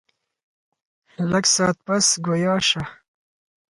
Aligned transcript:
لږ 1.29 1.45
ساعت 1.55 1.77
پس 1.85 2.05
ګویا 2.25 2.55
شۀ 2.67 2.83
ـ 2.89 2.91